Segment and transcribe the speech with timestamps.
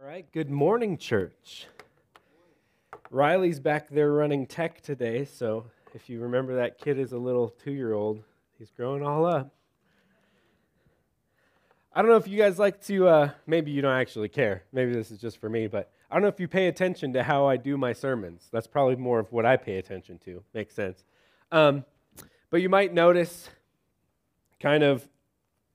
[0.00, 1.66] All right, good morning, church.
[3.10, 7.48] Riley's back there running tech today, so if you remember that kid is a little
[7.48, 8.22] two year old,
[8.60, 9.52] he's growing all up.
[11.92, 14.62] I don't know if you guys like to, uh, maybe you don't actually care.
[14.72, 17.24] Maybe this is just for me, but I don't know if you pay attention to
[17.24, 18.46] how I do my sermons.
[18.52, 20.44] That's probably more of what I pay attention to.
[20.54, 21.02] Makes sense.
[21.50, 21.84] Um,
[22.50, 23.48] but you might notice
[24.60, 25.08] kind of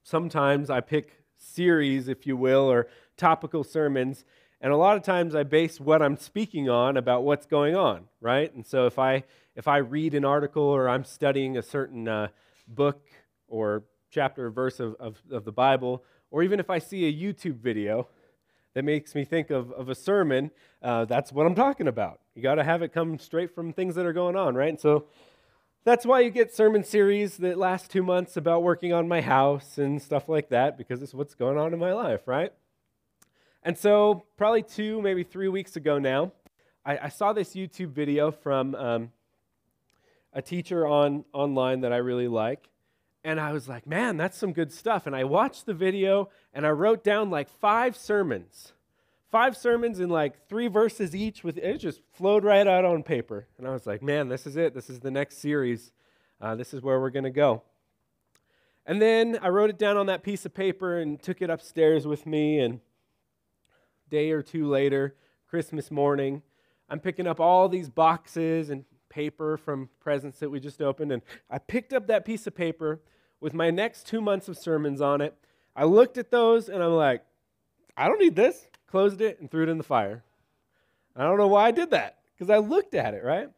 [0.02, 4.24] sometimes I pick series, if you will, or topical sermons.
[4.60, 8.04] And a lot of times I base what I'm speaking on about what's going on,
[8.20, 8.52] right?
[8.54, 9.24] And so if I
[9.56, 12.28] if I read an article or I'm studying a certain uh,
[12.66, 13.06] book
[13.46, 17.12] or chapter or verse of, of, of, the Bible, or even if I see a
[17.12, 18.08] YouTube video
[18.74, 20.50] that makes me think of, of a sermon,
[20.82, 22.20] uh, that's what I'm talking about.
[22.34, 24.68] You got to have it come straight from things that are going on, right?
[24.68, 25.06] And so
[25.84, 29.78] that's why you get sermon series that last two months about working on my house
[29.78, 32.52] and stuff like that, because it's what's going on in my life, right?
[33.64, 36.32] And so, probably two, maybe three weeks ago now,
[36.84, 39.10] I, I saw this YouTube video from um,
[40.34, 42.68] a teacher on online that I really like.
[43.24, 45.06] And I was like, man, that's some good stuff.
[45.06, 48.74] And I watched the video and I wrote down like five sermons.
[49.30, 53.46] Five sermons in like three verses each with it just flowed right out on paper.
[53.56, 54.74] And I was like, man, this is it.
[54.74, 55.90] This is the next series.
[56.38, 57.62] Uh, this is where we're going to go.
[58.84, 62.06] And then I wrote it down on that piece of paper and took it upstairs
[62.06, 62.80] with me and
[64.14, 65.16] day or two later,
[65.48, 66.40] Christmas morning,
[66.88, 71.20] I'm picking up all these boxes and paper from presents that we just opened, and
[71.50, 73.00] I picked up that piece of paper
[73.40, 75.34] with my next two months of sermons on it.
[75.74, 77.24] I looked at those and I'm like,
[77.96, 78.68] I don't need this.
[78.86, 80.22] Closed it and threw it in the fire.
[81.16, 83.50] I don't know why I did that because I looked at it, right?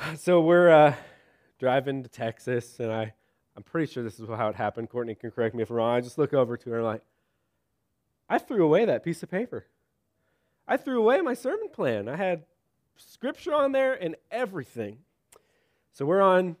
[0.16, 0.94] So we're uh,
[1.60, 3.12] driving to Texas, and I,
[3.56, 4.90] I'm pretty sure this is how it happened.
[4.90, 5.94] Courtney can correct me if I'm wrong.
[5.94, 7.02] I just look over to her and I'm like,
[8.30, 9.66] I threw away that piece of paper.
[10.66, 12.08] I threw away my sermon plan.
[12.08, 12.44] I had
[12.96, 14.98] scripture on there and everything.
[15.90, 16.54] So we're on,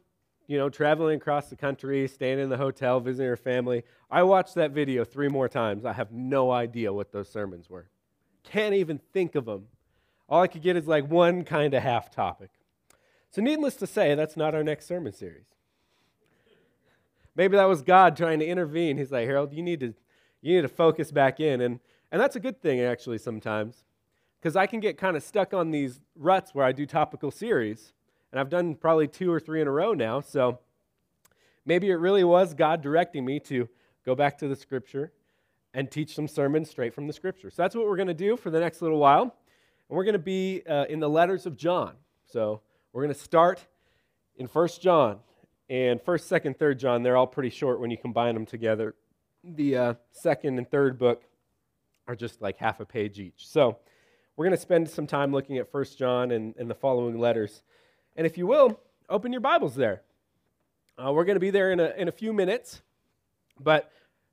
[0.48, 3.84] you know, traveling across the country, staying in the hotel, visiting our family.
[4.10, 5.84] I watched that video three more times.
[5.84, 7.88] I have no idea what those sermons were.
[8.42, 9.68] Can't even think of them.
[10.28, 12.50] All I could get is like one kind of half topic.
[13.30, 15.46] So, needless to say, that's not our next sermon series.
[17.36, 18.98] Maybe that was God trying to intervene.
[18.98, 19.94] He's like, Harold, you need to
[20.42, 21.60] you need to focus back in.
[21.60, 21.80] And,
[22.10, 23.84] and that's a good thing, actually, sometimes,
[24.40, 27.92] because I can get kind of stuck on these ruts where I do topical series.
[28.32, 30.20] And I've done probably two or three in a row now.
[30.20, 30.60] So
[31.64, 33.68] maybe it really was God directing me to
[34.04, 35.12] go back to the scripture
[35.74, 37.50] and teach some sermons straight from the scripture.
[37.50, 39.22] So that's what we're going to do for the next little while.
[39.22, 41.94] And we're going to be uh, in the letters of John.
[42.26, 42.60] So
[42.92, 43.66] we're going to start
[44.36, 45.18] in 1 John.
[45.68, 48.94] And 1st, 2nd, 3rd John, they're all pretty short when you combine them together
[49.44, 51.22] the uh, second and third book
[52.06, 53.48] are just like half a page each.
[53.48, 53.78] So
[54.36, 57.62] we're going to spend some time looking at First John and, and the following letters.
[58.16, 60.02] And if you will, open your Bibles there.
[60.98, 62.82] Uh, we're going to be there in a, in a few minutes.
[63.58, 63.90] But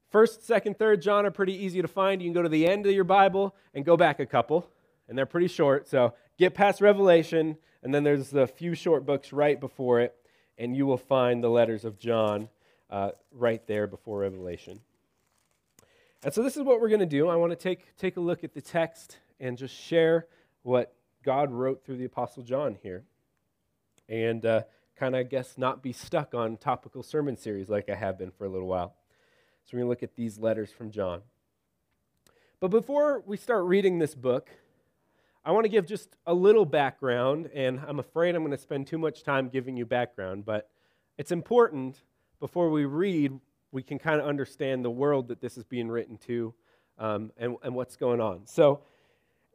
[0.09, 2.21] first, second, third John are pretty easy to find.
[2.21, 4.69] You can go to the end of your Bible and go back a couple,
[5.07, 5.87] and they're pretty short.
[5.87, 10.15] So get past Revelation, and then there's a few short books right before it,
[10.57, 12.49] and you will find the letters of John
[12.89, 14.79] uh, right there before Revelation.
[16.23, 17.27] And so this is what we're going to do.
[17.29, 20.27] I want to take, take a look at the text and just share
[20.63, 23.03] what God wrote through the Apostle John here.
[24.09, 24.61] And uh,
[24.95, 28.31] kind of, I guess, not be stuck on topical sermon series like I have been
[28.31, 28.95] for a little while.
[29.65, 31.21] So we're going to look at these letters from John.
[32.59, 34.49] But before we start reading this book,
[35.45, 38.87] I want to give just a little background, and I'm afraid I'm going to spend
[38.87, 40.69] too much time giving you background, but
[41.17, 42.01] it's important
[42.39, 43.39] before we read
[43.71, 46.53] we can kind of understand the world that this is being written to
[46.97, 48.41] um, and, and what's going on.
[48.45, 48.81] So,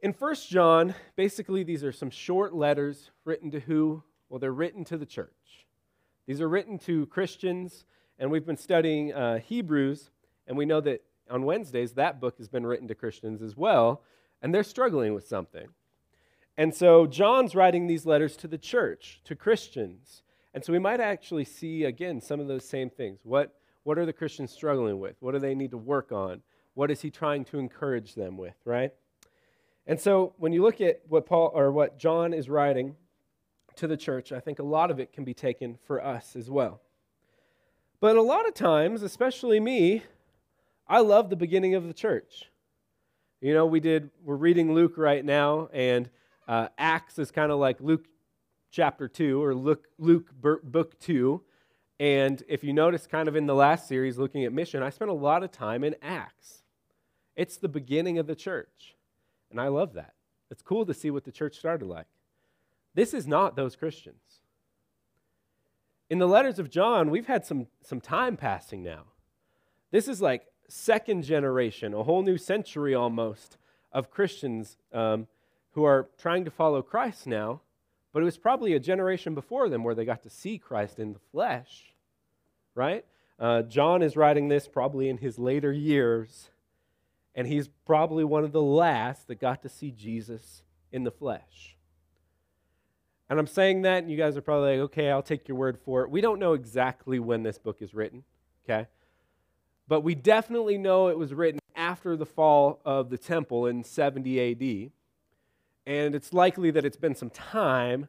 [0.01, 4.03] in First John, basically, these are some short letters written to who?
[4.27, 5.65] Well, they're written to the church.
[6.27, 7.85] These are written to Christians,
[8.19, 10.09] and we've been studying uh, Hebrews,
[10.47, 14.01] and we know that on Wednesdays, that book has been written to Christians as well,
[14.41, 15.67] and they're struggling with something.
[16.57, 20.21] And so, John's writing these letters to the church, to Christians.
[20.53, 23.19] And so, we might actually see, again, some of those same things.
[23.23, 25.15] What what are the Christians struggling with?
[25.19, 26.41] What do they need to work on?
[26.73, 28.91] What is he trying to encourage them with, right?
[29.85, 32.95] And so when you look at what Paul or what John is writing
[33.75, 36.49] to the church, I think a lot of it can be taken for us as
[36.49, 36.81] well.
[37.99, 40.03] But a lot of times, especially me,
[40.87, 42.49] I love the beginning of the church.
[43.41, 46.09] You know, we did, we're reading Luke right now, and
[46.47, 48.05] uh, Acts is kind of like Luke
[48.71, 51.41] chapter 2 or Luke, Luke book 2.
[51.99, 55.11] And if you notice, kind of in the last series looking at mission, I spent
[55.11, 56.63] a lot of time in Acts.
[57.35, 58.95] It's the beginning of the church.
[59.51, 60.13] And I love that.
[60.49, 62.07] It's cool to see what the church started like.
[62.95, 64.41] This is not those Christians.
[66.09, 69.03] In the letters of John, we've had some, some time passing now.
[69.91, 73.57] This is like second generation, a whole new century almost
[73.91, 75.27] of Christians um,
[75.71, 77.61] who are trying to follow Christ now,
[78.13, 81.13] but it was probably a generation before them where they got to see Christ in
[81.13, 81.93] the flesh,
[82.75, 83.03] right?
[83.39, 86.49] Uh, John is writing this probably in his later years,
[87.33, 91.75] and he's probably one of the last that got to see Jesus in the flesh.
[93.29, 95.79] And I'm saying that, and you guys are probably like, okay, I'll take your word
[95.83, 96.11] for it.
[96.11, 98.23] We don't know exactly when this book is written,
[98.63, 98.87] okay?
[99.87, 104.51] But we definitely know it was written after the fall of the temple in 70
[104.51, 104.91] AD.
[105.85, 108.07] And it's likely that it's been some time.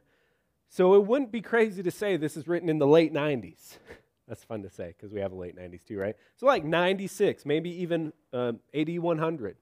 [0.69, 3.77] So it wouldn't be crazy to say this is written in the late 90s.
[4.27, 6.15] That's fun to say because we have a late 90s too, right?
[6.37, 9.57] So like 96, maybe even um, 8100.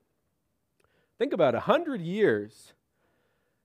[1.17, 2.73] Think about it 100 years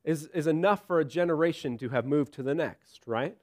[0.04, 3.36] is, is enough for a generation to have moved to the next, right?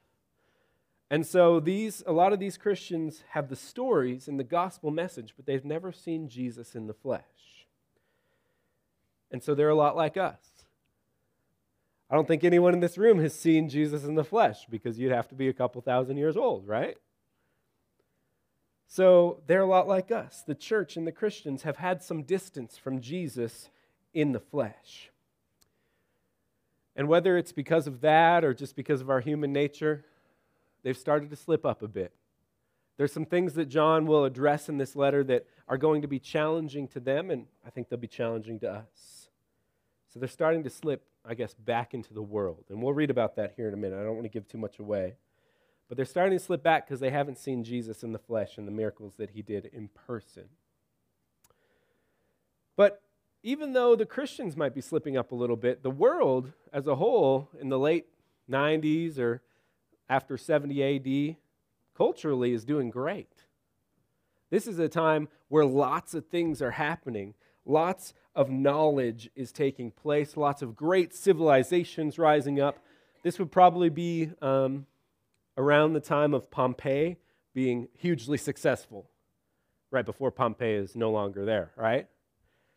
[1.09, 5.33] And so these a lot of these Christians have the stories and the gospel message,
[5.35, 7.67] but they've never seen Jesus in the flesh.
[9.31, 10.54] And so they're a lot like us.
[12.09, 15.11] I don't think anyone in this room has seen Jesus in the flesh because you'd
[15.11, 16.97] have to be a couple thousand years old, right?
[18.87, 20.43] So they're a lot like us.
[20.45, 23.69] The church and the Christians have had some distance from Jesus
[24.13, 25.09] in the flesh.
[26.95, 30.05] And whether it's because of that or just because of our human nature,
[30.83, 32.13] they've started to slip up a bit.
[32.97, 36.19] There's some things that John will address in this letter that are going to be
[36.19, 39.29] challenging to them, and I think they'll be challenging to us.
[40.13, 42.65] So they're starting to slip, I guess, back into the world.
[42.69, 43.99] And we'll read about that here in a minute.
[43.99, 45.15] I don't want to give too much away.
[45.87, 48.67] But they're starting to slip back because they haven't seen Jesus in the flesh and
[48.67, 50.45] the miracles that he did in person.
[52.75, 53.01] But
[53.43, 56.95] even though the Christians might be slipping up a little bit, the world as a
[56.95, 58.07] whole in the late
[58.49, 59.41] 90s or
[60.09, 61.35] after 70 AD
[61.95, 63.45] culturally is doing great.
[64.49, 67.33] This is a time where lots of things are happening.
[67.65, 72.79] Lots of knowledge is taking place, lots of great civilizations rising up.
[73.23, 74.85] This would probably be um,
[75.57, 77.17] around the time of Pompeii
[77.53, 79.09] being hugely successful,
[79.89, 82.07] right before Pompeii is no longer there, right?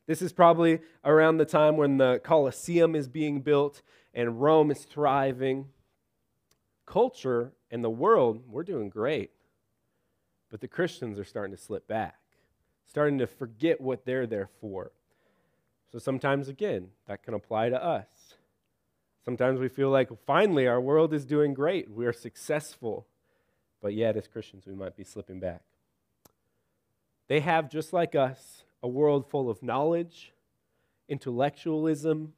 [0.07, 3.83] This is probably around the time when the Colosseum is being built
[4.15, 5.67] and Rome is thriving.
[6.87, 9.33] Culture and the world, we're doing great.
[10.51, 12.17] But the Christians are starting to slip back,
[12.87, 14.93] starting to forget what they're there for.
[15.91, 18.35] So sometimes, again, that can apply to us.
[19.25, 23.07] Sometimes we feel like finally our world is doing great, we are successful,
[23.83, 25.63] but yet as Christians we might be slipping back.
[27.29, 30.33] They have, just like us, a world full of knowledge,
[31.09, 32.33] intellectualism,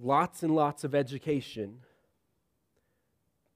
[0.00, 1.80] lots and lots of education.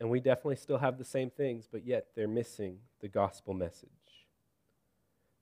[0.00, 3.90] And we definitely still have the same things, but yet they're missing the gospel message.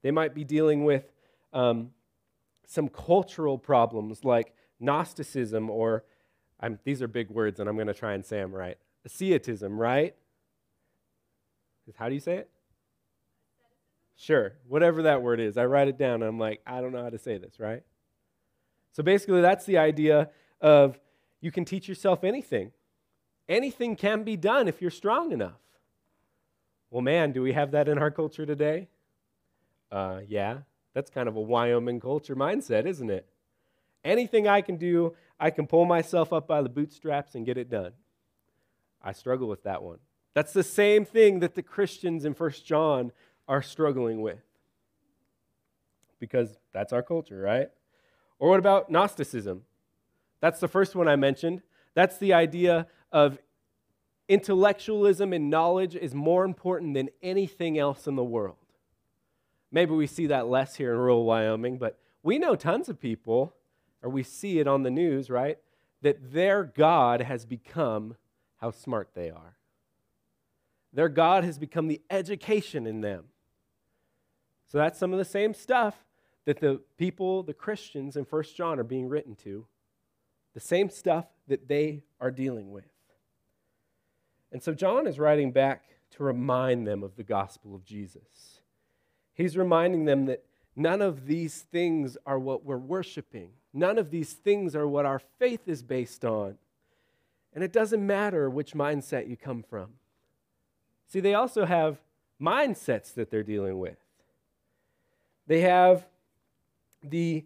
[0.02, 1.04] They might be dealing with
[1.52, 1.92] um,
[2.66, 6.04] some cultural problems like Gnosticism, or
[6.60, 8.76] I'm, these are big words, and I'm going to try and say them right.
[9.04, 10.14] Asceticism, right?
[11.94, 12.50] How do you say it?
[14.16, 15.56] Sure, whatever that word is.
[15.56, 17.82] I write it down, and I'm like, I don't know how to say this, right?
[18.92, 20.30] So basically, that's the idea
[20.60, 20.98] of
[21.40, 22.72] you can teach yourself anything.
[23.48, 25.60] Anything can be done if you're strong enough.
[26.90, 28.88] Well, man, do we have that in our culture today?
[29.92, 30.58] Uh, yeah,
[30.96, 33.28] that's kind of a Wyoming culture mindset, isn't it?
[34.02, 37.68] Anything I can do, I can pull myself up by the bootstraps and get it
[37.68, 37.92] done.
[39.02, 39.98] I struggle with that one.
[40.32, 43.12] That's the same thing that the Christians in 1 John
[43.46, 44.40] are struggling with.
[46.18, 47.68] Because that's our culture, right?
[48.38, 49.64] Or what about Gnosticism?
[50.40, 51.60] That's the first one I mentioned.
[51.92, 53.38] That's the idea of
[54.30, 58.56] intellectualism and knowledge is more important than anything else in the world.
[59.70, 63.54] Maybe we see that less here in rural Wyoming, but we know tons of people
[64.02, 65.58] or we see it on the news, right?
[66.02, 68.16] That their God has become
[68.56, 69.56] how smart they are.
[70.92, 73.24] Their God has become the education in them.
[74.66, 76.04] So that's some of the same stuff
[76.44, 79.66] that the people, the Christians in First John are being written to.
[80.54, 82.84] The same stuff that they are dealing with.
[84.52, 88.55] And so John is writing back to remind them of the gospel of Jesus.
[89.36, 93.50] He's reminding them that none of these things are what we're worshiping.
[93.72, 96.56] None of these things are what our faith is based on.
[97.52, 99.90] And it doesn't matter which mindset you come from.
[101.06, 101.98] See, they also have
[102.40, 103.98] mindsets that they're dealing with.
[105.46, 106.06] They have
[107.02, 107.44] the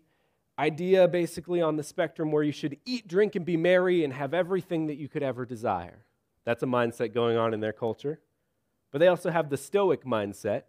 [0.58, 4.32] idea basically on the spectrum where you should eat, drink, and be merry and have
[4.32, 6.04] everything that you could ever desire.
[6.44, 8.20] That's a mindset going on in their culture.
[8.92, 10.62] But they also have the Stoic mindset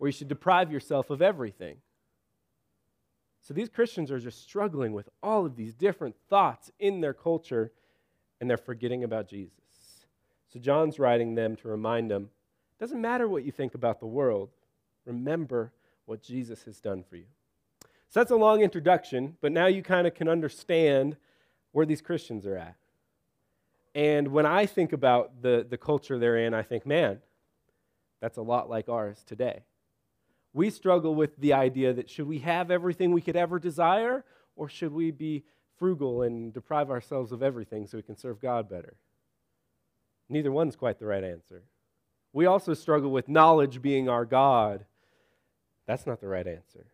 [0.00, 1.76] where you should deprive yourself of everything.
[3.42, 7.70] So these Christians are just struggling with all of these different thoughts in their culture
[8.40, 9.52] and they're forgetting about Jesus.
[10.50, 12.30] So John's writing them to remind them
[12.78, 14.48] it doesn't matter what you think about the world,
[15.04, 15.70] remember
[16.06, 17.26] what Jesus has done for you.
[18.08, 21.18] So that's a long introduction, but now you kind of can understand
[21.72, 22.76] where these Christians are at.
[23.94, 27.20] And when I think about the, the culture they're in, I think, man,
[28.22, 29.64] that's a lot like ours today.
[30.52, 34.24] We struggle with the idea that should we have everything we could ever desire,
[34.56, 35.44] or should we be
[35.78, 38.96] frugal and deprive ourselves of everything so we can serve God better?
[40.28, 41.62] Neither one's quite the right answer.
[42.32, 44.84] We also struggle with knowledge being our God.
[45.86, 46.86] That's not the right answer.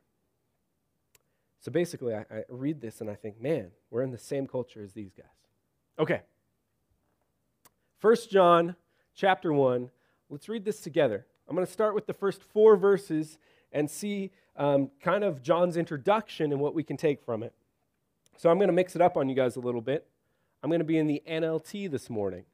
[1.61, 4.83] So basically, I, I, read this and I think, man, we're in the same culture
[4.83, 5.27] as these guys.
[5.99, 6.23] Okay.
[7.99, 8.77] First John
[9.15, 9.91] chapter 1.
[10.31, 11.27] Let's read this together.
[11.49, 13.38] I'm going to start with the first four verses
[13.73, 17.53] and see um, kind of John's introduction and what we can take from it.
[18.37, 20.07] So I'm going to mix it up on you guys a little bit.
[20.62, 22.45] I'm going to be in the NLT this morning.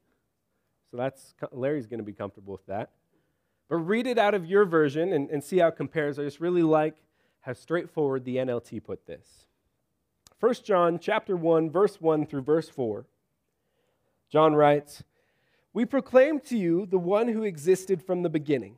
[0.91, 2.91] So that's Larry's going to be comfortable with that.
[3.69, 6.19] But read it out of your version and, and see how it compares.
[6.19, 6.95] I just really like
[7.41, 9.47] how straightforward the NLT put this.
[10.39, 13.05] 1 John chapter 1 verse 1 through verse 4.
[14.29, 15.03] John writes,
[15.73, 18.77] "We proclaim to you the one who existed from the beginning,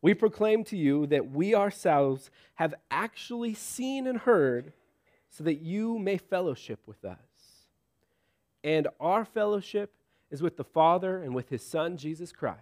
[0.00, 4.72] We proclaim to you that we ourselves have actually seen and heard,
[5.30, 7.18] so that you may fellowship with us.
[8.64, 9.92] And our fellowship
[10.30, 12.60] is with the Father and with his Son, Jesus Christ.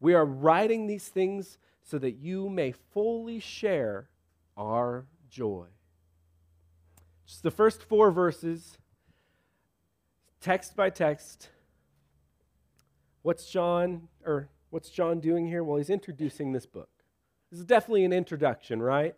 [0.00, 4.08] We are writing these things so that you may fully share
[4.56, 5.66] our joy.
[7.26, 8.78] Just the first four verses,
[10.40, 11.48] text by text.
[13.22, 15.62] What's John, or What's John doing here?
[15.62, 16.88] Well, he's introducing this book.
[17.48, 19.14] This is definitely an introduction, right?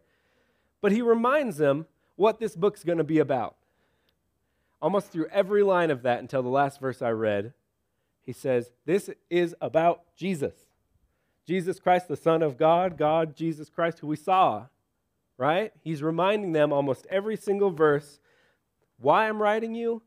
[0.83, 1.87] But he reminds them
[2.17, 3.57] what this book's going to be about.
[4.83, 7.55] Almost through every line of that until the last verse I read,
[8.21, 10.53] he says, This is about Jesus.
[11.47, 14.67] Jesus Christ, the Son of God, God, Jesus Christ, who we saw,
[15.39, 15.73] right?
[15.83, 18.21] He's reminding them almost every single verse
[18.99, 20.03] why I'm writing you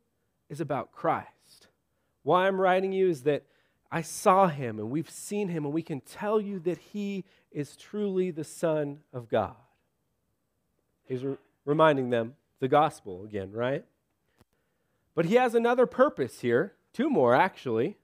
[0.48, 1.70] is about Christ.
[2.22, 3.46] Why I'm writing you is that
[3.92, 7.76] I saw him and we've seen him, and we can tell you that he is
[7.76, 9.56] truly the Son of God.
[11.08, 13.84] He's re- reminding them the gospel again, right?
[15.16, 17.98] But he has another purpose here, two more actually,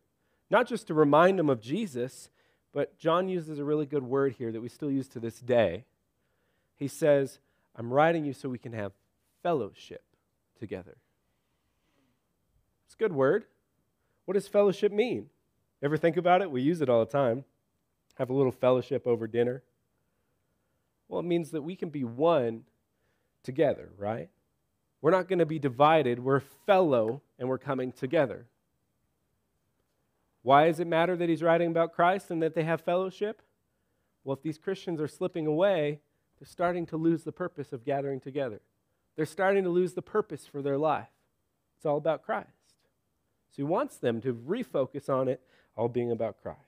[0.50, 2.30] not just to remind them of Jesus,
[2.74, 5.86] but John uses a really good word here that we still use to this day.
[6.75, 7.39] He says,
[7.75, 8.92] I'm writing you so we can have
[9.44, 10.04] fellowship
[10.60, 10.98] together.
[12.86, 13.46] It's a good word.
[14.25, 15.30] What does fellowship mean?
[15.82, 16.50] Ever think about it?
[16.50, 17.44] We use it all the time.
[18.15, 19.63] Have a little fellowship over dinner.
[21.08, 22.63] Well, it means that we can be one
[23.44, 24.29] together, right?
[25.01, 26.20] We're not going to be divided.
[26.20, 28.48] We're fellow and we're coming together.
[30.41, 33.41] Why does it matter that he's writing about Christ and that they have fellowship?
[34.24, 36.00] Well, if these Christians are slipping away,
[36.39, 38.62] they're starting to lose the purpose of gathering together.
[39.15, 41.10] They're starting to lose the purpose for their life.
[41.77, 42.50] It's all about Christ.
[43.51, 45.41] So he wants them to refocus on it
[45.75, 46.60] all being about Christ.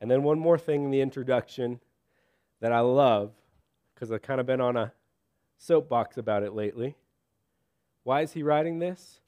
[0.00, 1.80] And then one more thing in the introduction
[2.60, 3.32] that I love,
[3.94, 4.92] because I've kind of been on a
[5.56, 6.96] soapbox about it lately.
[8.04, 9.20] Why is he writing this?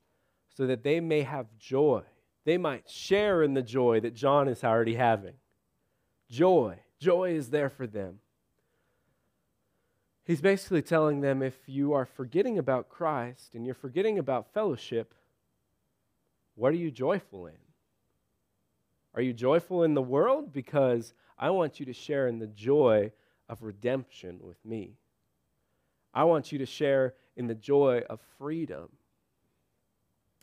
[0.57, 2.03] So that they may have joy.
[2.45, 5.35] They might share in the joy that John is already having.
[6.29, 6.79] Joy.
[6.99, 8.21] Joy is there for them.
[10.25, 15.15] He's basically telling them if you are forgetting about Christ and you're forgetting about fellowship,
[16.55, 17.55] what are you joyful in?
[19.15, 20.53] Are you joyful in the world?
[20.53, 23.13] Because I want you to share in the joy
[23.49, 24.95] of redemption with me.
[26.15, 28.89] I want you to share in the joy of freedom.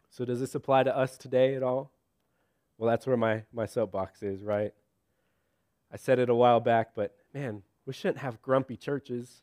[0.09, 1.91] So, does this apply to us today at all?
[2.77, 4.73] Well, that's where my, my soapbox is, right?
[5.91, 9.41] I said it a while back, but man, we shouldn't have grumpy churches.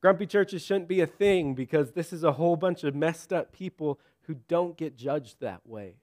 [0.00, 3.52] Grumpy churches shouldn't be a thing because this is a whole bunch of messed up
[3.52, 5.96] people who don't get judged that way.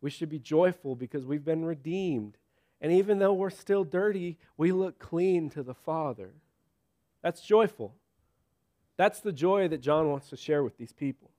[0.00, 2.38] We should be joyful because we've been redeemed.
[2.80, 6.30] And even though we're still dirty, we look clean to the Father.
[7.22, 7.94] That's joyful.
[8.96, 11.30] That's the joy that John wants to share with these people.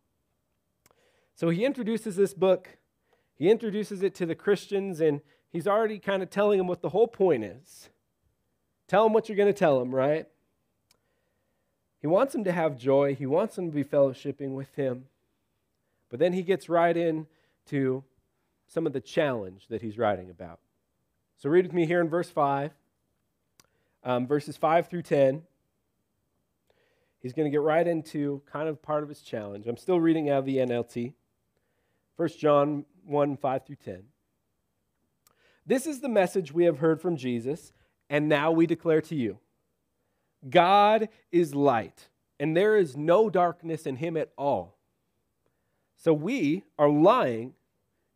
[1.35, 2.77] So he introduces this book,
[3.35, 6.89] he introduces it to the Christians, and he's already kind of telling them what the
[6.89, 7.89] whole point is.
[8.87, 10.27] Tell them what you're going to tell them, right?
[11.99, 15.05] He wants them to have joy, he wants them to be fellowshipping with him.
[16.09, 18.03] But then he gets right into
[18.71, 20.59] some of the challenge that he's writing about.
[21.37, 22.71] So read with me here in verse 5,
[24.05, 25.41] um, verses 5 through 10.
[27.19, 29.67] He's going to get right into kind of part of his challenge.
[29.67, 31.13] I'm still reading out of the NLT.
[32.15, 34.03] 1 John 1 5 through 10.
[35.65, 37.73] This is the message we have heard from Jesus,
[38.09, 39.37] and now we declare to you
[40.49, 42.07] God is light,
[42.39, 44.77] and there is no darkness in him at all.
[45.97, 47.53] So we are lying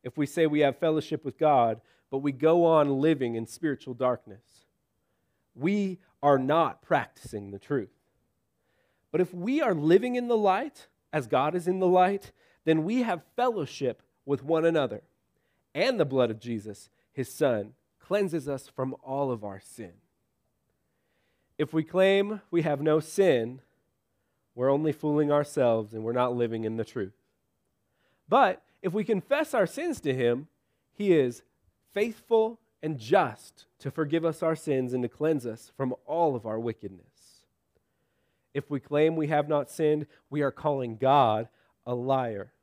[0.05, 1.81] if we say we have fellowship with God,
[2.11, 4.65] but we go on living in spiritual darkness.
[5.55, 7.89] We are not practicing the truth.
[9.11, 12.31] But if we are living in the light, as God is in the light,
[12.65, 15.01] then we have fellowship with one another.
[15.73, 19.93] And the blood of Jesus, his Son, cleanses us from all of our sin.
[21.57, 23.61] If we claim we have no sin,
[24.53, 27.15] we're only fooling ourselves and we're not living in the truth.
[28.29, 30.47] But if we confess our sins to him,
[30.93, 31.41] he is
[31.91, 36.45] faithful and just to forgive us our sins and to cleanse us from all of
[36.45, 37.45] our wickedness.
[38.53, 41.49] If we claim we have not sinned, we are calling God
[41.83, 42.53] a liar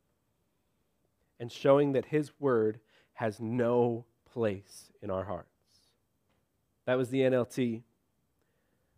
[1.41, 2.79] and showing that his word
[3.15, 5.49] has no place in our hearts.
[6.85, 7.81] That was the NLT.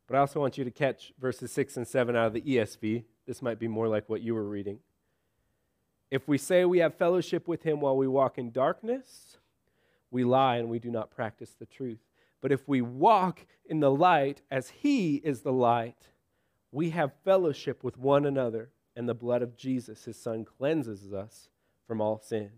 [0.05, 3.03] But I also want you to catch verses 6 and 7 out of the ESV.
[3.25, 4.77] This might be more like what you were reading.
[6.11, 9.37] If we say we have fellowship with him while we walk in darkness,
[10.11, 11.99] we lie and we do not practice the truth.
[12.41, 16.09] But if we walk in the light as he is the light,
[16.71, 21.49] we have fellowship with one another, and the blood of Jesus, his son, cleanses us
[21.87, 22.51] from all sin.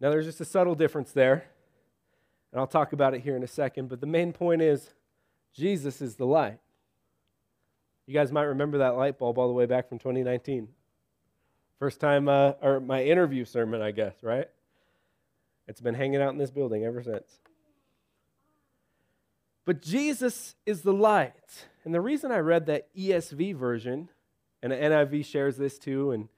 [0.00, 1.44] Now, there's just a subtle difference there,
[2.52, 4.94] and I'll talk about it here in a second, but the main point is
[5.52, 6.60] Jesus is the light.
[8.06, 10.68] You guys might remember that light bulb all the way back from 2019.
[11.78, 14.48] First time, uh, or my interview sermon, I guess, right?
[15.68, 17.40] It's been hanging out in this building ever since.
[19.64, 21.66] But Jesus is the light.
[21.84, 24.08] And the reason I read that ESV version,
[24.62, 26.28] and the NIV shares this too, and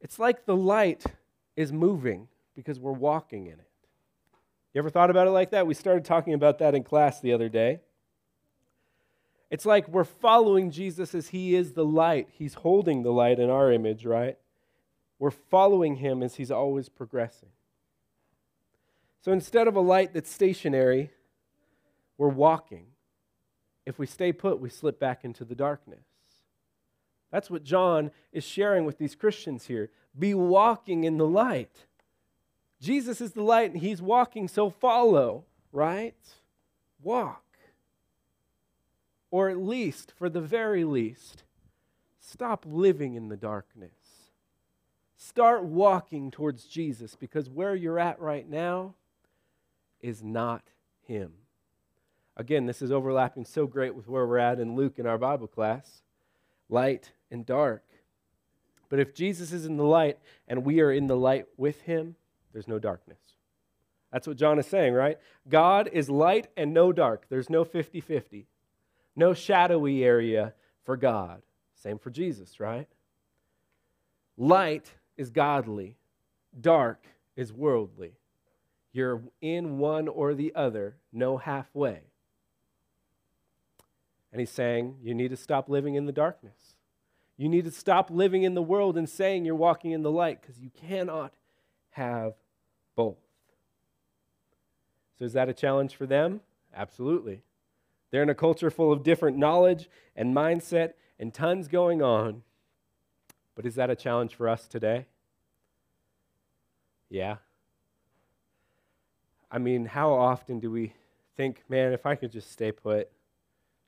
[0.00, 1.04] it's like the light
[1.54, 3.70] is moving because we're walking in it.
[4.72, 5.66] You ever thought about it like that?
[5.66, 7.80] We started talking about that in class the other day.
[9.54, 12.26] It's like we're following Jesus as he is the light.
[12.32, 14.36] He's holding the light in our image, right?
[15.20, 17.50] We're following him as he's always progressing.
[19.20, 21.12] So instead of a light that's stationary,
[22.18, 22.86] we're walking.
[23.86, 26.04] If we stay put, we slip back into the darkness.
[27.30, 29.90] That's what John is sharing with these Christians here.
[30.18, 31.86] Be walking in the light.
[32.80, 36.16] Jesus is the light and he's walking, so follow, right?
[37.00, 37.43] Walk.
[39.34, 41.42] Or at least, for the very least,
[42.20, 44.30] stop living in the darkness.
[45.16, 48.94] Start walking towards Jesus because where you're at right now
[50.00, 50.70] is not
[51.08, 51.32] Him.
[52.36, 55.48] Again, this is overlapping so great with where we're at in Luke in our Bible
[55.48, 56.02] class
[56.68, 57.82] light and dark.
[58.88, 62.14] But if Jesus is in the light and we are in the light with Him,
[62.52, 63.18] there's no darkness.
[64.12, 65.18] That's what John is saying, right?
[65.48, 67.26] God is light and no dark.
[67.28, 68.46] There's no 50 50
[69.16, 71.42] no shadowy area for God.
[71.74, 72.88] Same for Jesus, right?
[74.36, 75.96] Light is godly,
[76.60, 78.12] dark is worldly.
[78.92, 82.00] You're in one or the other, no halfway.
[84.32, 86.74] And he's saying, you need to stop living in the darkness.
[87.36, 90.40] You need to stop living in the world and saying you're walking in the light
[90.40, 91.34] because you cannot
[91.90, 92.34] have
[92.96, 93.18] both.
[95.18, 96.40] So, is that a challenge for them?
[96.74, 97.42] Absolutely.
[98.14, 102.44] They're in a culture full of different knowledge and mindset and tons going on.
[103.56, 105.06] But is that a challenge for us today?
[107.10, 107.38] Yeah.
[109.50, 110.92] I mean, how often do we
[111.36, 113.10] think, man, if I could just stay put,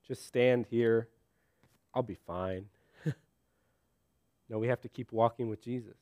[0.05, 1.07] just stand here,
[1.93, 2.65] I'll be fine?
[4.49, 5.95] no, we have to keep walking with Jesus.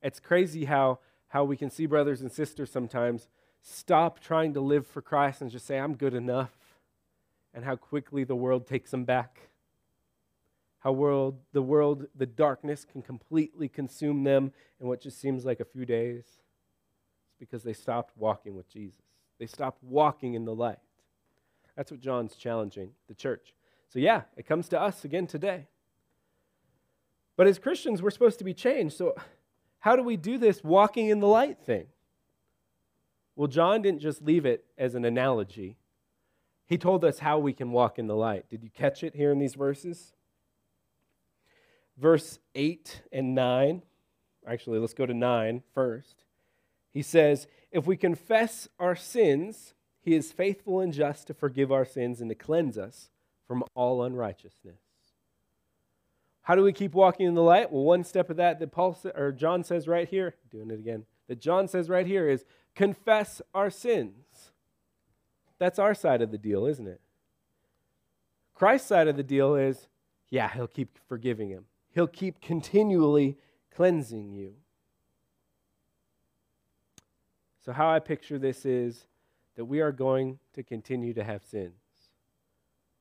[0.00, 3.28] It's crazy how, how we can see brothers and sisters sometimes
[3.60, 6.56] stop trying to live for Christ and just say, I'm good enough
[7.54, 9.48] and how quickly the world takes them back.
[10.80, 15.60] How world, the world, the darkness can completely consume them in what just seems like
[15.60, 16.24] a few days.
[16.26, 19.02] It's because they stopped walking with Jesus.
[19.38, 20.78] They stopped walking in the light.
[21.76, 23.54] That's what John's challenging the church.
[23.88, 25.68] So, yeah, it comes to us again today.
[27.36, 28.96] But as Christians, we're supposed to be changed.
[28.96, 29.14] So,
[29.78, 31.86] how do we do this walking in the light thing?
[33.34, 35.76] Well, John didn't just leave it as an analogy,
[36.72, 38.48] he told us how we can walk in the light.
[38.48, 40.14] Did you catch it here in these verses?
[41.98, 43.82] Verse 8 and 9.
[44.46, 46.24] Actually, let's go to 9 first.
[46.90, 51.84] He says, If we confess our sins, he is faithful and just to forgive our
[51.84, 53.10] sins and to cleanse us
[53.46, 54.80] from all unrighteousness.
[56.40, 57.70] How do we keep walking in the light?
[57.70, 61.04] Well, one step of that that Paul or John says right here, doing it again,
[61.28, 64.21] that John says right here is confess our sins.
[65.62, 67.00] That's our side of the deal, isn't it?
[68.52, 69.86] Christ's side of the deal is,
[70.28, 71.66] yeah, he'll keep forgiving him.
[71.94, 73.38] He'll keep continually
[73.72, 74.54] cleansing you.
[77.64, 79.06] So, how I picture this is
[79.54, 81.74] that we are going to continue to have sins.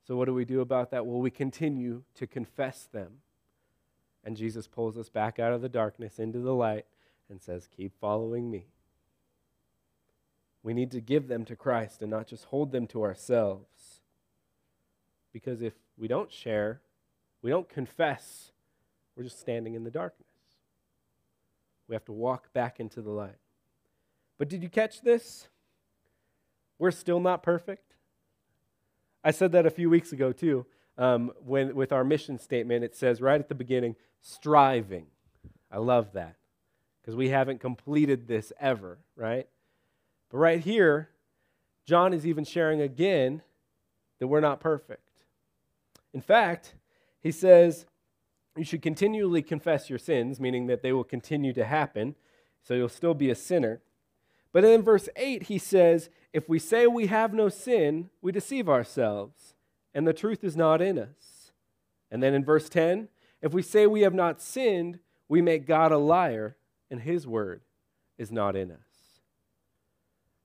[0.05, 1.03] So, what do we do about that?
[1.03, 3.21] Well, we continue to confess them.
[4.23, 6.85] And Jesus pulls us back out of the darkness into the light
[7.27, 8.67] and says, Keep following me.
[10.63, 14.01] We need to give them to Christ and not just hold them to ourselves.
[15.33, 16.81] Because if we don't share,
[17.41, 18.51] we don't confess,
[19.15, 20.27] we're just standing in the darkness.
[21.87, 23.37] We have to walk back into the light.
[24.37, 25.47] But did you catch this?
[26.79, 27.95] We're still not perfect.
[29.23, 30.65] I said that a few weeks ago too.
[30.97, 35.07] Um, when with our mission statement, it says right at the beginning, striving.
[35.71, 36.35] I love that
[37.01, 39.47] because we haven't completed this ever, right?
[40.31, 41.09] But right here,
[41.85, 43.41] John is even sharing again
[44.19, 45.09] that we're not perfect.
[46.13, 46.75] In fact,
[47.21, 47.85] he says
[48.55, 52.15] you should continually confess your sins, meaning that they will continue to happen,
[52.63, 53.81] so you'll still be a sinner.
[54.51, 58.67] But in verse 8, he says, If we say we have no sin, we deceive
[58.67, 59.55] ourselves,
[59.93, 61.51] and the truth is not in us.
[62.09, 63.07] And then in verse 10,
[63.41, 66.57] if we say we have not sinned, we make God a liar,
[66.89, 67.61] and his word
[68.17, 68.90] is not in us.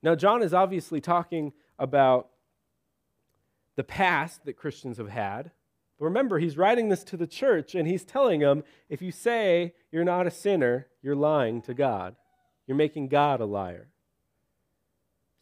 [0.03, 2.29] Now, John is obviously talking about
[3.75, 5.51] the past that Christians have had.
[5.97, 9.73] But remember, he's writing this to the church, and he's telling them if you say
[9.91, 12.15] you're not a sinner, you're lying to God.
[12.67, 13.87] You're making God a liar.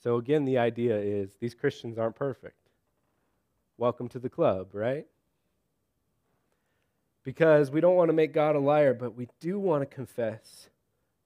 [0.04, 2.70] So, again, the idea is these Christians aren't perfect.
[3.78, 5.08] Welcome to the club, right?
[7.24, 10.70] Because we don't want to make God a liar, but we do want to confess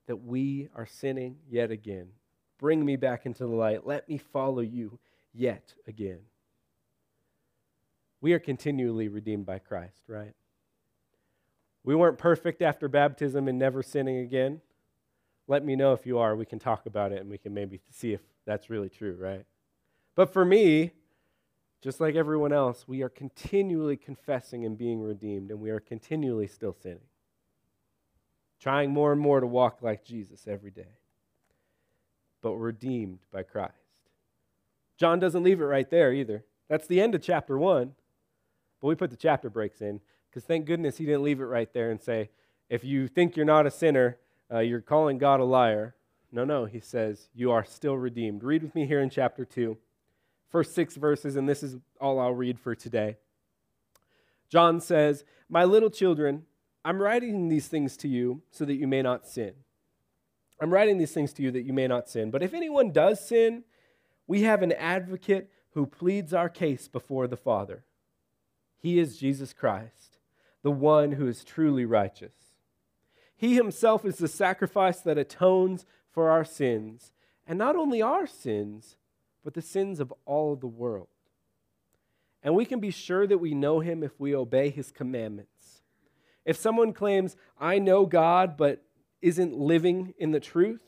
[0.07, 2.07] that we are sinning yet again.
[2.59, 3.87] Bring me back into the light.
[3.87, 4.99] Let me follow you
[5.33, 6.19] yet again.
[8.21, 10.33] We are continually redeemed by Christ, right?
[11.85, 14.59] We weren't perfect after baptism and never sinning again.
[15.47, 16.35] Let me know if you are.
[16.35, 19.45] We can talk about it and we can maybe see if that's really true, right?
[20.15, 20.91] But for me,
[21.81, 26.47] just like everyone else, we are continually confessing and being redeemed, and we are continually
[26.47, 26.99] still sinning,
[28.59, 30.99] trying more and more to walk like Jesus every day
[32.41, 33.73] but redeemed by Christ.
[34.97, 36.43] John doesn't leave it right there either.
[36.67, 37.93] That's the end of chapter one.
[38.81, 41.71] But we put the chapter breaks in because thank goodness he didn't leave it right
[41.73, 42.29] there and say,
[42.69, 44.17] if you think you're not a sinner,
[44.51, 45.95] uh, you're calling God a liar.
[46.31, 48.43] No, no, he says, you are still redeemed.
[48.43, 49.77] Read with me here in chapter 2,
[50.49, 53.17] first six verses, and this is all I'll read for today.
[54.49, 56.43] John says, My little children,
[56.85, 59.53] I'm writing these things to you so that you may not sin.
[60.59, 62.31] I'm writing these things to you that you may not sin.
[62.31, 63.63] But if anyone does sin,
[64.27, 67.83] we have an advocate who pleads our case before the Father.
[68.77, 70.17] He is Jesus Christ,
[70.61, 72.33] the one who is truly righteous.
[73.35, 77.13] He himself is the sacrifice that atones for our sins,
[77.47, 78.97] and not only our sins,
[79.43, 81.07] but the sins of all the world.
[82.43, 85.81] And we can be sure that we know him if we obey his commandments.
[86.45, 88.83] If someone claims, I know God, but
[89.21, 90.81] isn't living in the truth.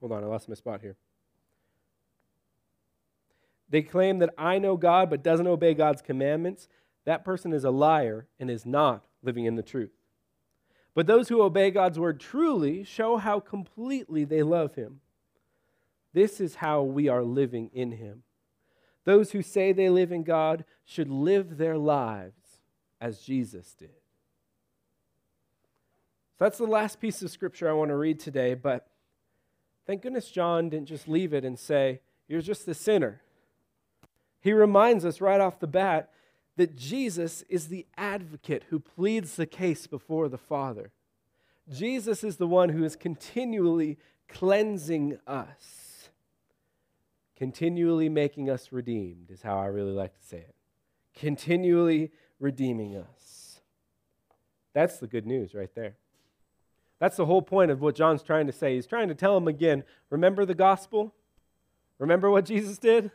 [0.00, 0.96] Hold on, I lost my spot here.
[3.70, 6.68] They claim that I know God but doesn't obey God's commandments.
[7.06, 9.90] That person is a liar and is not living in the truth.
[10.94, 15.00] But those who obey God's word truly show how completely they love Him.
[16.12, 18.22] This is how we are living in Him.
[19.04, 22.60] Those who say they live in God should live their lives
[23.00, 24.03] as Jesus did.
[26.38, 28.88] So that's the last piece of scripture I want to read today, but
[29.86, 33.20] thank goodness John didn't just leave it and say, You're just a sinner.
[34.40, 36.10] He reminds us right off the bat
[36.56, 40.90] that Jesus is the advocate who pleads the case before the Father.
[41.72, 43.96] Jesus is the one who is continually
[44.28, 46.10] cleansing us,
[47.36, 50.54] continually making us redeemed, is how I really like to say it.
[51.14, 53.60] Continually redeeming us.
[54.72, 55.96] That's the good news right there.
[57.04, 58.76] That's the whole point of what John's trying to say.
[58.76, 61.12] He's trying to tell them again remember the gospel?
[61.98, 63.10] Remember what Jesus did?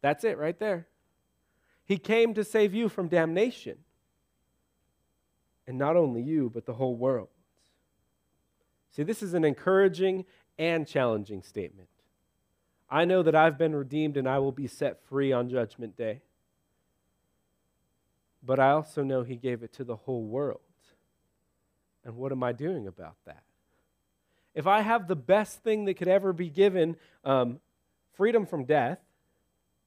[0.00, 0.86] That's it right there.
[1.84, 3.78] He came to save you from damnation.
[5.66, 7.30] And not only you, but the whole world.
[8.92, 10.24] See, this is an encouraging
[10.56, 11.88] and challenging statement.
[12.88, 16.20] I know that I've been redeemed and I will be set free on Judgment Day.
[18.40, 20.60] But I also know He gave it to the whole world.
[22.04, 23.42] And what am I doing about that?
[24.54, 27.60] If I have the best thing that could ever be given, um,
[28.12, 28.98] freedom from death,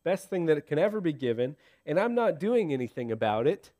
[0.03, 3.71] best thing that it can ever be given, and I'm not doing anything about it,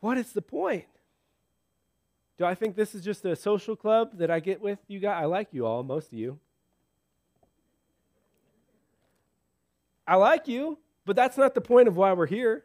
[0.00, 0.84] what is the point?
[2.36, 5.22] Do I think this is just a social club that I get with you guys?
[5.22, 6.38] I like you all, most of you.
[10.06, 12.64] I like you, but that's not the point of why we're here.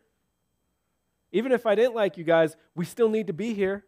[1.31, 3.85] Even if I didn't like you guys, we still need to be here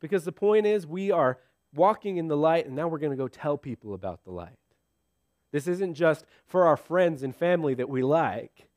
[0.00, 1.38] because the point is we are
[1.74, 4.58] walking in the light and now we're going to go tell people about the light.
[5.52, 8.68] This isn't just for our friends and family that we like,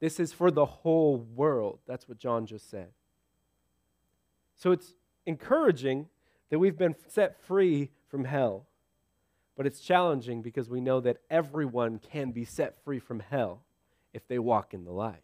[0.00, 1.80] this is for the whole world.
[1.86, 2.88] That's what John just said.
[4.54, 4.94] So it's
[5.26, 6.08] encouraging
[6.50, 8.66] that we've been set free from hell,
[9.56, 13.62] but it's challenging because we know that everyone can be set free from hell
[14.12, 15.23] if they walk in the light.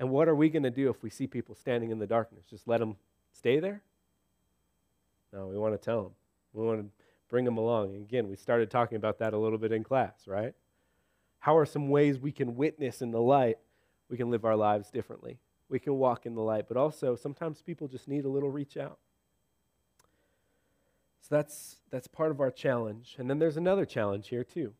[0.00, 2.46] And what are we going to do if we see people standing in the darkness?
[2.48, 2.96] Just let them
[3.32, 3.82] stay there?
[5.30, 6.12] No, we want to tell them.
[6.54, 6.86] We want to
[7.28, 7.94] bring them along.
[7.94, 10.54] And again, we started talking about that a little bit in class, right?
[11.40, 13.58] How are some ways we can witness in the light?
[14.08, 15.38] We can live our lives differently.
[15.68, 18.78] We can walk in the light, but also sometimes people just need a little reach
[18.78, 18.98] out.
[21.20, 23.16] So that's that's part of our challenge.
[23.18, 24.72] And then there's another challenge here too.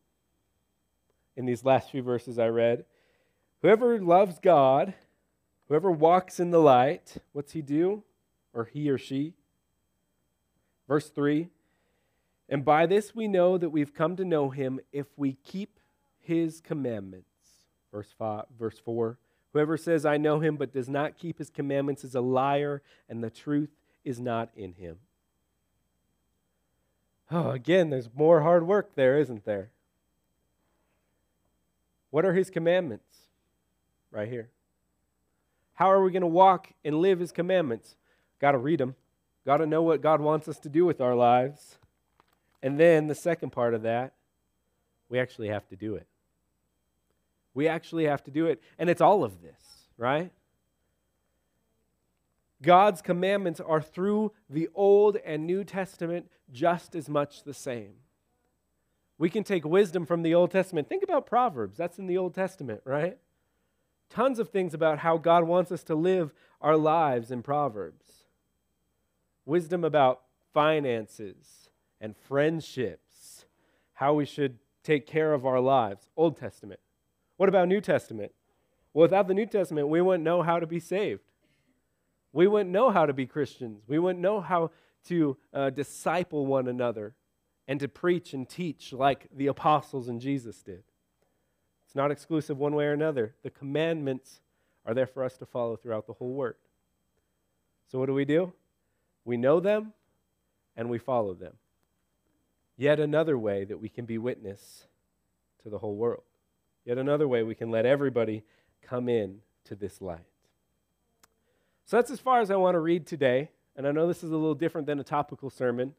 [1.37, 2.87] In these last few verses I read,
[3.63, 4.95] whoever loves God
[5.71, 8.03] Whoever walks in the light, what's he do?
[8.53, 9.35] Or he or she?
[10.89, 11.47] Verse 3
[12.49, 15.79] And by this we know that we've come to know him if we keep
[16.19, 17.29] his commandments.
[17.93, 19.17] Verse, five, verse 4
[19.53, 23.23] Whoever says, I know him, but does not keep his commandments is a liar, and
[23.23, 23.71] the truth
[24.05, 24.97] is not in him.
[27.31, 29.71] Oh, again, there's more hard work there, isn't there?
[32.11, 33.19] What are his commandments?
[34.11, 34.51] Right here.
[35.81, 37.97] How are we going to walk and live his commandments?
[38.39, 38.97] Got to read them.
[39.47, 41.79] Got to know what God wants us to do with our lives.
[42.63, 44.13] And then the second part of that,
[45.09, 46.07] we actually have to do it.
[47.55, 48.61] We actually have to do it.
[48.79, 50.31] And it's all of this, right?
[52.61, 57.95] God's commandments are through the Old and New Testament just as much the same.
[59.17, 60.91] We can take wisdom from the Old Testament.
[60.91, 61.79] Think about Proverbs.
[61.79, 63.17] That's in the Old Testament, right?
[64.11, 68.05] Tons of things about how God wants us to live our lives in Proverbs.
[69.47, 70.21] Wisdom about
[70.53, 71.71] finances
[72.01, 73.47] and friendships,
[73.95, 76.09] how we should take care of our lives.
[76.17, 76.81] Old Testament.
[77.37, 78.33] What about New Testament?
[78.93, 81.23] Well, without the New Testament, we wouldn't know how to be saved.
[82.33, 83.83] We wouldn't know how to be Christians.
[83.87, 84.71] We wouldn't know how
[85.07, 87.15] to uh, disciple one another
[87.67, 90.83] and to preach and teach like the apostles and Jesus did.
[91.91, 93.35] It's not exclusive one way or another.
[93.43, 94.43] The commandments
[94.87, 96.55] are there for us to follow throughout the whole word.
[97.91, 98.53] So, what do we do?
[99.25, 99.93] We know them
[100.77, 101.55] and we follow them.
[102.77, 104.87] Yet another way that we can be witness
[105.65, 106.23] to the whole world.
[106.85, 108.45] Yet another way we can let everybody
[108.83, 110.21] come in to this light.
[111.87, 113.51] So that's as far as I want to read today.
[113.75, 115.95] And I know this is a little different than a topical sermon.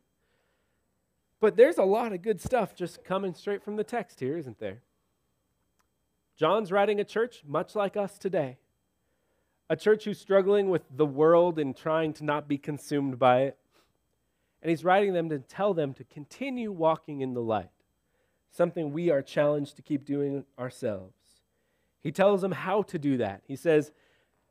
[1.41, 4.57] But there's a lot of good stuff just coming straight from the text here, isn't
[4.57, 4.83] there?
[6.41, 8.57] John's writing a church much like us today.
[9.69, 13.59] A church who's struggling with the world and trying to not be consumed by it.
[14.63, 17.69] And he's writing them to tell them to continue walking in the light,
[18.49, 21.13] something we are challenged to keep doing ourselves.
[22.01, 23.43] He tells them how to do that.
[23.47, 23.91] He says,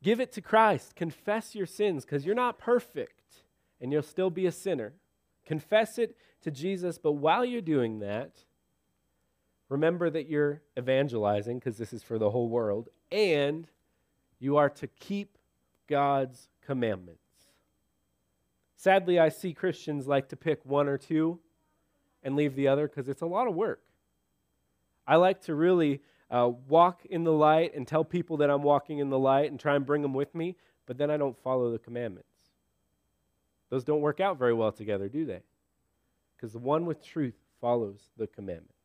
[0.00, 3.42] Give it to Christ, confess your sins, because you're not perfect
[3.80, 4.92] and you'll still be a sinner.
[5.44, 8.44] Confess it to Jesus, but while you're doing that,
[9.70, 13.68] Remember that you're evangelizing because this is for the whole world, and
[14.40, 15.38] you are to keep
[15.86, 17.20] God's commandments.
[18.76, 21.38] Sadly, I see Christians like to pick one or two
[22.22, 23.82] and leave the other because it's a lot of work.
[25.06, 28.98] I like to really uh, walk in the light and tell people that I'm walking
[28.98, 30.56] in the light and try and bring them with me,
[30.86, 32.28] but then I don't follow the commandments.
[33.68, 35.42] Those don't work out very well together, do they?
[36.36, 38.79] Because the one with truth follows the commandments.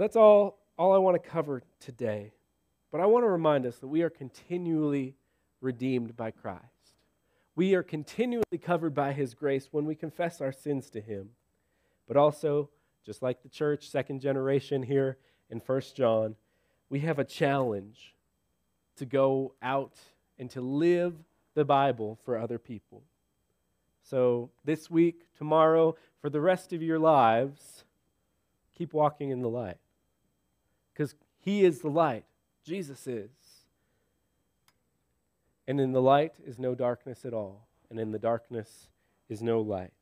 [0.00, 2.32] So that's all, all I want to cover today.
[2.90, 5.14] But I want to remind us that we are continually
[5.60, 6.64] redeemed by Christ.
[7.54, 11.28] We are continually covered by His grace when we confess our sins to Him.
[12.08, 12.70] But also,
[13.04, 15.18] just like the church, second generation here
[15.50, 16.34] in First John,
[16.88, 18.14] we have a challenge
[18.96, 19.98] to go out
[20.38, 21.12] and to live
[21.52, 23.02] the Bible for other people.
[24.02, 27.84] So, this week, tomorrow, for the rest of your lives,
[28.74, 29.76] keep walking in the light.
[31.00, 32.26] Because He is the light,
[32.62, 33.30] Jesus is.
[35.66, 38.88] And in the light is no darkness at all, and in the darkness
[39.26, 39.94] is no light.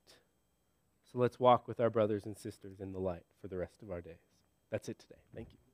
[1.13, 3.93] So let's walk with our brothers and sisters in the light for the rest of
[3.93, 4.17] our days.
[4.73, 5.21] That's it today.
[5.37, 5.68] Thank you.